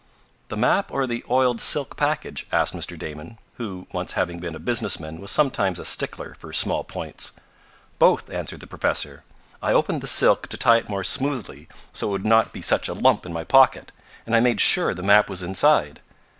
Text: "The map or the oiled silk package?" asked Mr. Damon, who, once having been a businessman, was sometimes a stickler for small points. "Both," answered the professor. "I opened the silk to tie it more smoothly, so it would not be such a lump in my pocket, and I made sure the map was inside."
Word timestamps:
"The 0.47 0.57
map 0.57 0.91
or 0.91 1.05
the 1.05 1.23
oiled 1.29 1.61
silk 1.61 1.95
package?" 1.95 2.47
asked 2.51 2.73
Mr. 2.73 2.97
Damon, 2.97 3.37
who, 3.57 3.85
once 3.91 4.13
having 4.13 4.39
been 4.39 4.55
a 4.55 4.59
businessman, 4.59 5.19
was 5.19 5.29
sometimes 5.29 5.77
a 5.77 5.85
stickler 5.85 6.33
for 6.39 6.51
small 6.51 6.83
points. 6.83 7.33
"Both," 7.99 8.27
answered 8.31 8.61
the 8.61 8.65
professor. 8.65 9.23
"I 9.61 9.73
opened 9.73 10.01
the 10.01 10.07
silk 10.07 10.47
to 10.47 10.57
tie 10.57 10.77
it 10.77 10.89
more 10.89 11.03
smoothly, 11.03 11.67
so 11.93 12.07
it 12.07 12.11
would 12.13 12.25
not 12.25 12.51
be 12.51 12.63
such 12.63 12.87
a 12.87 12.95
lump 12.95 13.27
in 13.27 13.31
my 13.33 13.43
pocket, 13.43 13.91
and 14.25 14.35
I 14.35 14.39
made 14.39 14.59
sure 14.59 14.95
the 14.95 15.03
map 15.03 15.29
was 15.29 15.43
inside." 15.43 15.99